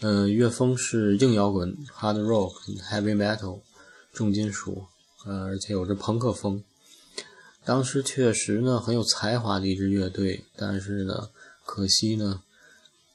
[0.00, 2.52] 嗯，乐风是硬摇滚 （hard rock）、
[2.90, 3.60] heavy metal（
[4.12, 4.84] 重金属），
[5.24, 6.62] 呃，而且有着朋克风。
[7.64, 11.30] 当时确实呢很有才华的一支乐队，但是呢，
[11.64, 12.42] 可惜呢，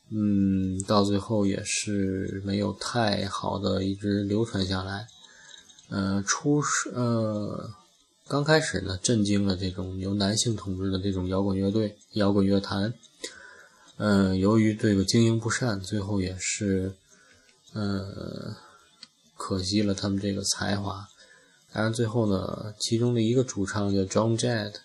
[0.09, 5.07] 嗯，到最后也是没有太好的一直流传下来。
[5.89, 7.69] 呃，出呃。
[8.29, 12.93] 刚开始呢，震惊了这种由男性统治的这种摇滚乐队、摇滚乐坛。
[13.97, 16.93] 嗯，由于这个经营不善，最后也是，
[17.73, 18.55] 呃，
[19.35, 21.07] 可惜了他们这个才华。
[21.73, 24.75] 当然，最后呢，其中的一个主唱叫 John Jett，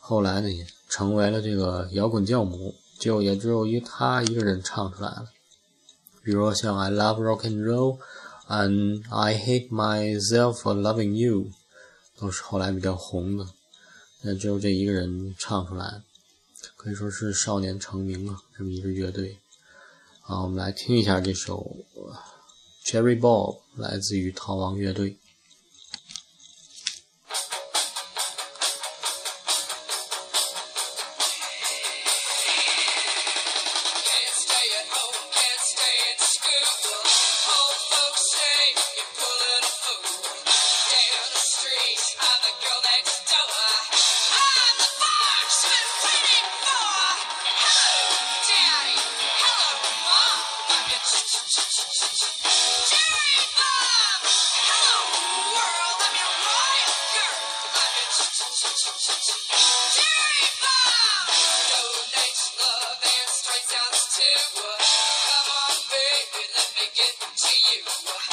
[0.00, 5.28] 后来呢也成为了这个摇滚教母，就也只有一他一个人唱出来了。
[6.24, 7.98] 比如说像 I Love Rock and Roll
[8.48, 11.52] and I Hate Myself for Loving You。
[12.24, 13.46] 都是后来比较红的，
[14.22, 16.00] 但只有这一个人唱出来，
[16.74, 19.36] 可以说是少年成名啊，这么一个乐队。
[20.22, 21.76] 好，我们来听一下这首
[22.82, 25.18] 《Cherry Bob》，来自于逃亡乐队。
[58.74, 58.96] Come on,
[65.90, 68.23] baby, let me get to you.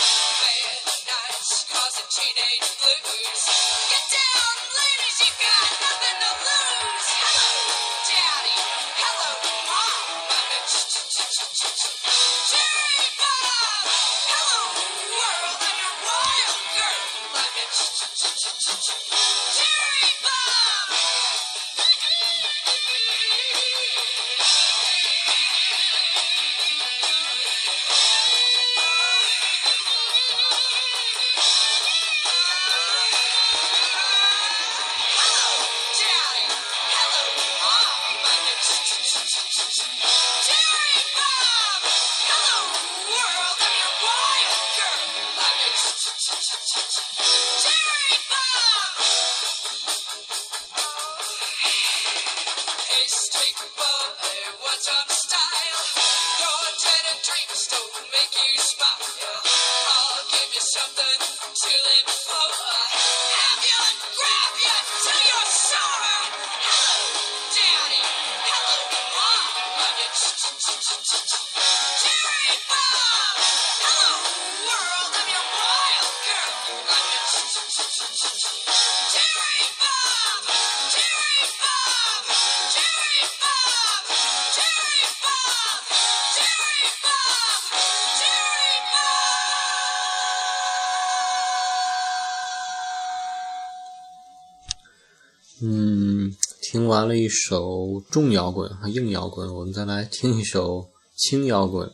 [96.92, 101.90] 完了一首重摇滚和硬摇滚，我们再来听一首轻摇滚，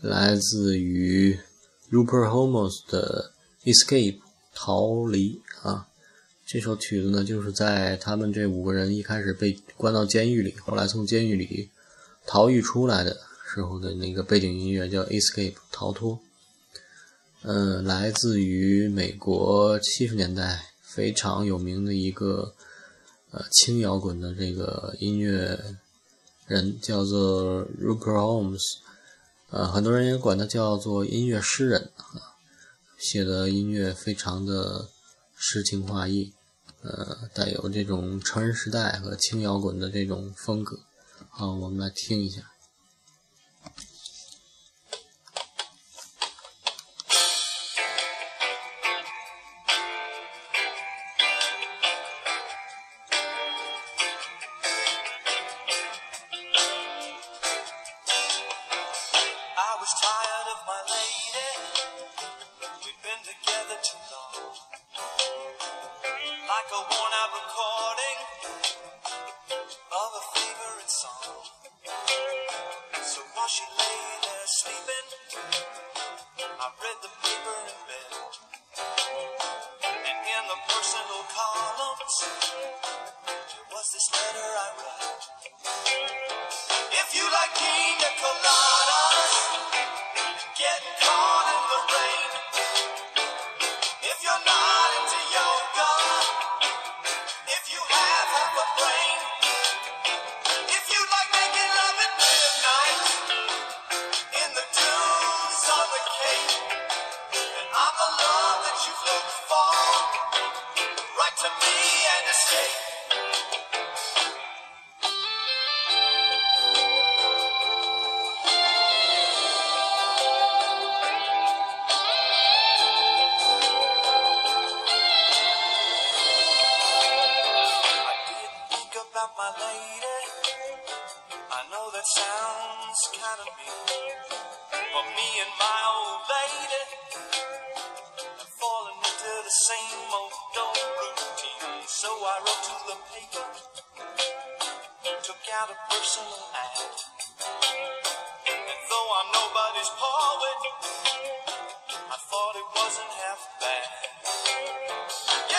[0.00, 1.38] 来自于
[1.92, 3.30] Rupert Holmes 的
[3.72, 4.14] 《Escape》
[4.52, 5.86] 逃离啊。
[6.44, 11.70] 这首曲子呢，就是在他们这五个人一开始被关到监狱里，后来从监狱里
[12.26, 13.16] 逃狱出来的
[13.48, 16.18] 时候的那个背景音乐，叫《Escape》逃脱。
[17.42, 22.52] 嗯，来自于美国七十年代非常有名的一个。
[23.36, 25.76] 呃，轻摇滚的这个音乐
[26.46, 28.62] 人叫做 Rupert Holmes，
[29.50, 32.40] 呃，很多人也管他叫做音乐诗人啊，
[32.96, 34.88] 写的音乐非常的
[35.36, 36.32] 诗情画意，
[36.80, 40.78] 呃，带有这种成人时代和轻摇滚的这种风格。
[41.28, 42.55] 好，我们来听一下。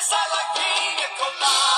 [0.09, 1.76] Sala King Colada.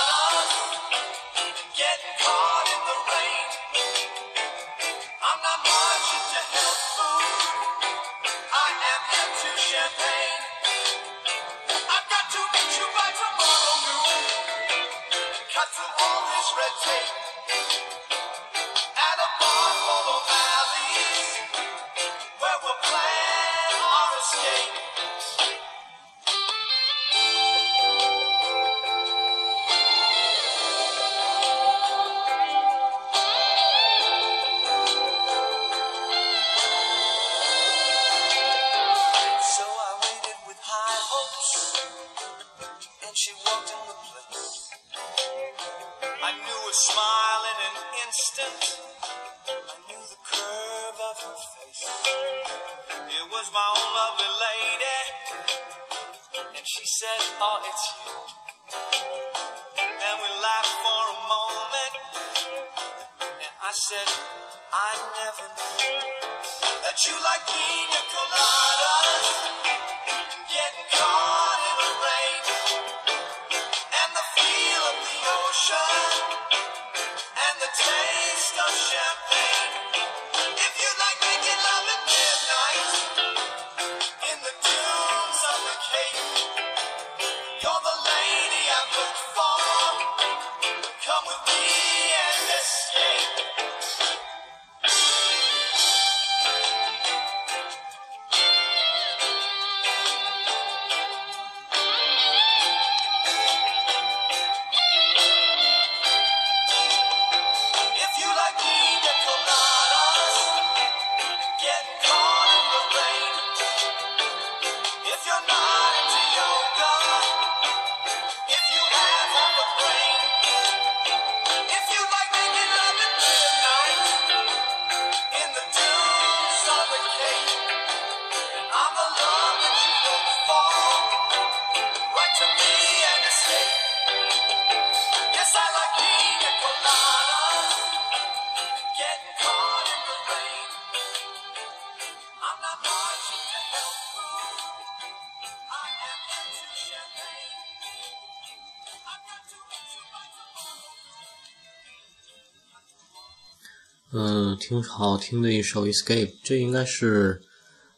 [154.70, 157.42] 挺好听的一首《Escape》，这应该是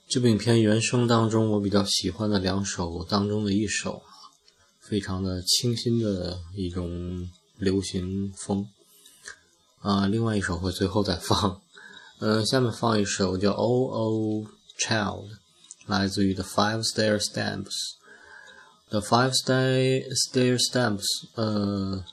[0.08, 4.32] 这部影片原声当中我比较喜欢的两首当中的一首啊，
[4.80, 8.66] 非常的清新的一种流行风。
[9.82, 11.60] 啊，另外一首会最后再放。
[12.20, 14.46] 呃，下面放一首叫《O O
[14.80, 15.28] Child》，
[15.88, 17.76] 来自于 The Five Stair Stamps。
[18.88, 21.04] The Five Stair Stair Stamps，
[21.36, 22.06] 呃，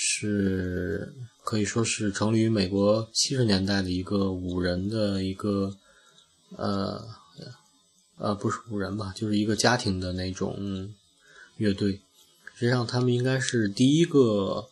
[0.00, 1.12] 是。
[1.48, 5.74] 可以说是成立于美国七十年代的一个五人的一个，
[6.58, 7.02] 呃，
[8.18, 10.92] 呃，不是五人吧，就是一个家庭的那种
[11.56, 12.02] 乐队。
[12.54, 14.68] 实际上，他们应该是第一个，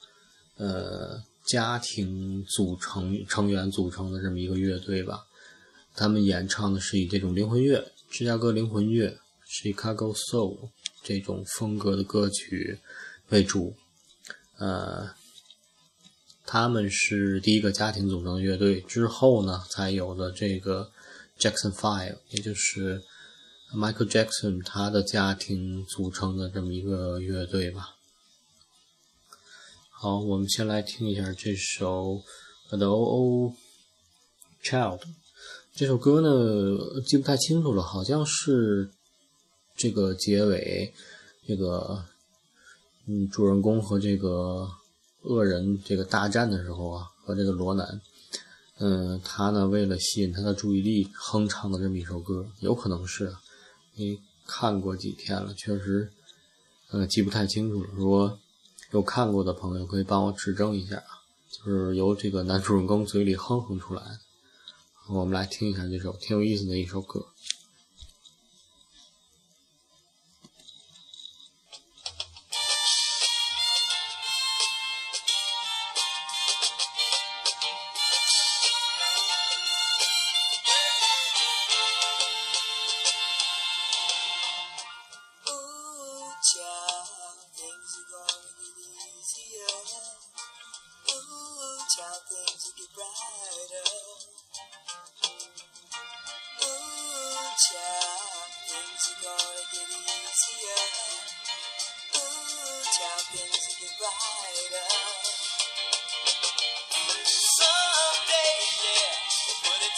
[0.59, 5.24] 呃，家庭组成成员组成的这么一个乐队吧。
[5.95, 9.16] 他们演唱的是以这种灵魂乐、芝加哥灵魂乐
[9.49, 10.68] （Chicago Soul）
[11.03, 12.81] 这种风格的歌曲
[13.31, 13.74] 为主，
[14.59, 15.11] 呃。
[16.48, 20.92] 他们是第一个家庭组成的乐队，之后呢才有了这个
[21.36, 23.02] Jackson Five，也就是
[23.74, 27.96] Michael Jackson 他的家庭组成的这么一个乐队吧。
[29.90, 32.22] 好，我们先来听一下这首
[32.68, 33.54] The O O
[34.62, 35.00] Child
[35.74, 38.92] 这首歌呢，记不太清楚了，好像是
[39.74, 40.94] 这个结尾，
[41.44, 42.04] 这个
[43.07, 44.70] 嗯，主人公和这个。
[45.28, 48.00] 恶人这个大战的时候啊，和这个罗南，
[48.78, 53.34] 嗯，他呢为了吸引他的注意力，哼唱的这么一首歌，有可能是，
[53.96, 56.12] 你看过几天了，确实，
[56.90, 57.90] 呃，记不太清楚了。
[57.92, 58.38] 如果
[58.92, 61.02] 有看过的朋友，可以帮我指正一下，
[61.50, 64.20] 就是由这个男主人公嘴里哼哼出来的。
[65.09, 67.26] 我们来听一下这首挺有意思的一首歌。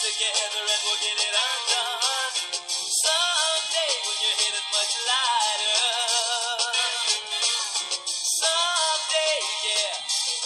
[0.09, 2.33] Together and we'll get it undone.
[2.65, 5.85] Someday when your head is much lighter.
[8.41, 9.37] Someday,
[9.69, 9.93] yeah,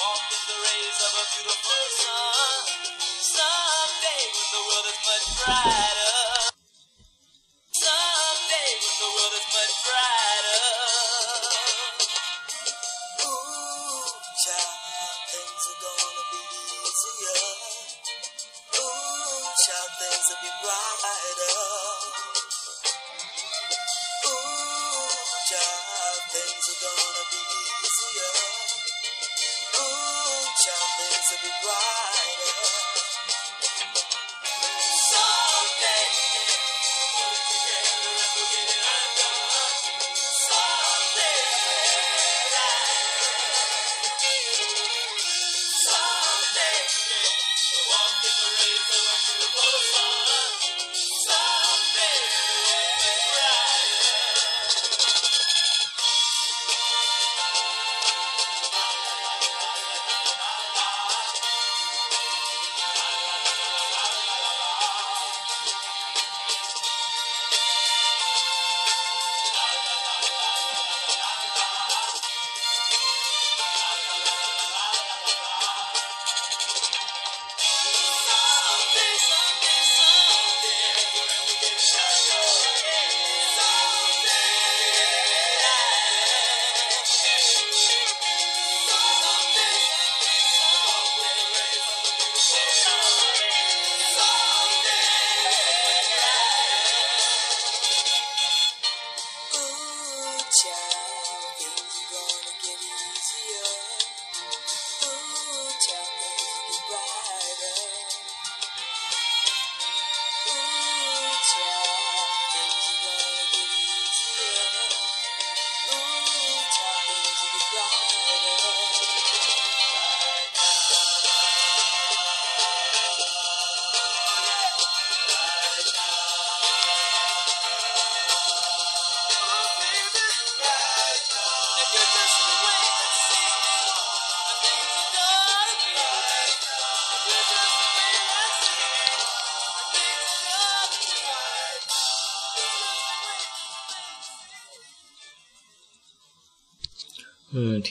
[0.03, 2.59] walk in the rays of a beautiful sun.
[3.23, 5.72] Someday when the world is much brighter.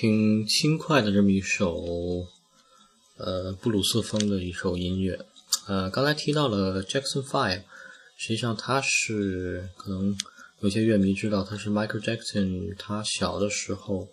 [0.03, 2.27] 挺轻快的这么一首，
[3.19, 5.25] 呃，布鲁斯风的一首音乐。
[5.69, 7.63] 呃，刚才提到了 Jackson Five，
[8.17, 10.19] 实际上他是可能
[10.59, 14.09] 有些乐迷知道他是 Michael Jackson，他小的时候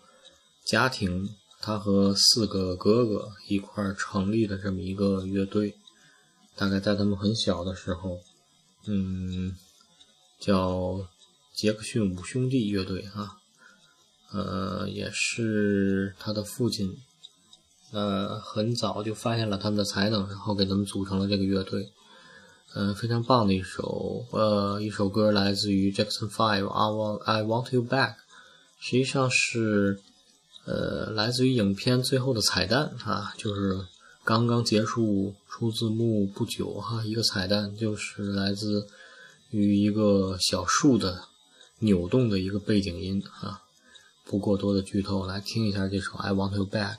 [0.64, 1.28] 家庭
[1.60, 5.74] 他和四个哥哥一块儿成立的这么一个乐队，
[6.56, 8.20] 大概在他们很小的时候，
[8.86, 9.56] 嗯，
[10.40, 11.08] 叫
[11.56, 13.39] 杰克逊五兄弟乐队啊。
[14.32, 16.96] 呃，也是他的父亲，
[17.92, 21.92] 呃，很早就发现了他们的才能，然后给他们组成了这个乐队。
[22.76, 28.10] 嗯、非常棒的一首，呃，一首歌来自于 Jackson Five，《I Want I Want You Back》，
[28.80, 30.00] 实际上是
[30.66, 33.88] 呃来自于影片最后的彩蛋啊，就是
[34.24, 38.86] 刚刚结束出字幕不久哈，一个彩蛋就是来自
[39.50, 41.24] 于一个小树的
[41.80, 43.64] 扭动的一个背景音啊。
[44.30, 46.98] 不过多的剧透，来听一下这首《I Want You Back》。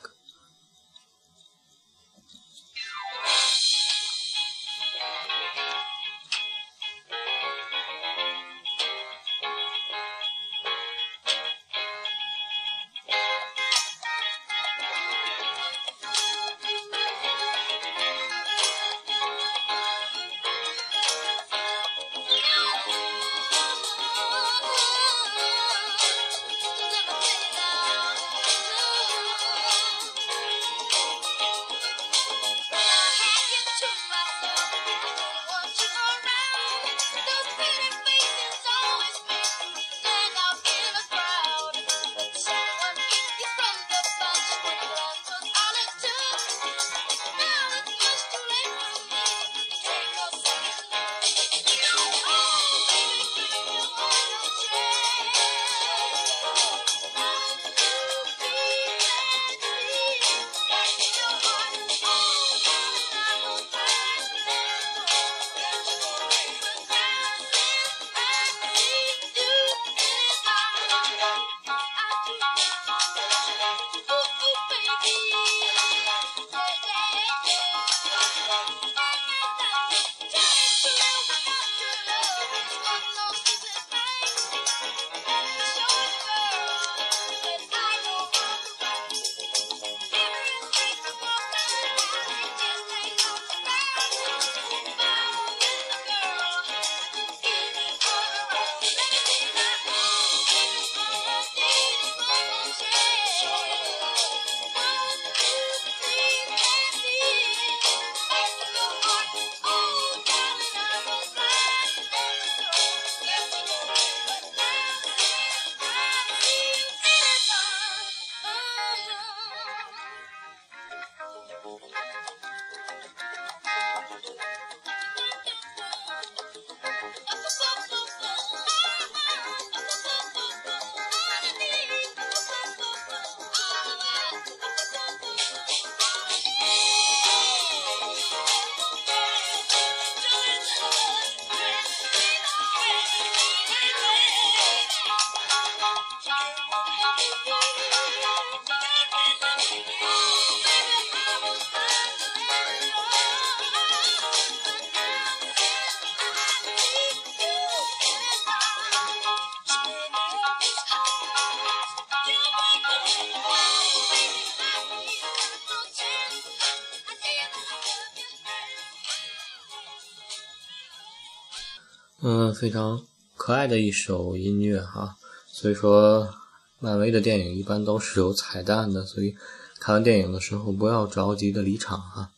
[172.32, 173.02] 嗯，非常
[173.36, 175.16] 可爱的一首音乐哈。
[175.48, 176.32] 所以说，
[176.78, 179.34] 漫威的电影一般都是有彩蛋的，所以
[179.80, 182.30] 看完电影的时候不要着急的离场哈。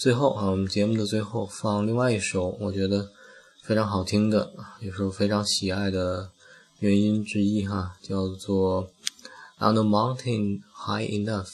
[0.00, 3.08] 最后啊，我们节目的最后放另外一首我觉得
[3.62, 6.28] 非常好听的，也是我非常喜爱的
[6.80, 8.84] 原因之一哈，叫做
[9.60, 11.46] 《On the Mountain High Enough》。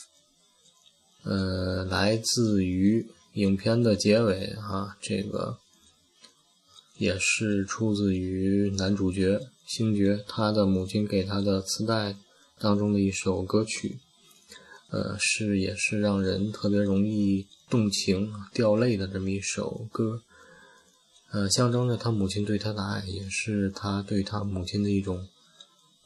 [1.24, 5.58] 呃，来自于影片的结尾哈，这个。
[6.98, 12.16] 也是出自于男主角星爵他的母亲给他的磁带
[12.58, 13.98] 当中的一首歌曲，
[14.90, 20.22] 呃，是也是让人特别容易动情掉泪的这么一首歌，
[21.32, 25.28] 呃，象征着他母亲对他的爱，也是他对他母亲的一种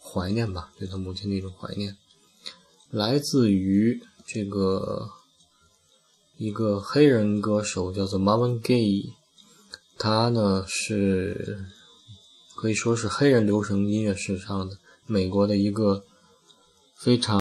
[0.02, 1.96] 怀念吧，对他母亲的一种怀念，
[2.90, 5.10] 来自于这个
[6.36, 9.19] 一个黑人歌手叫做 Marvin Gaye。
[10.02, 11.66] 他呢是
[12.56, 16.02] 可以说是黑人流行音乐史上的美国的一个
[16.96, 17.28] 非常。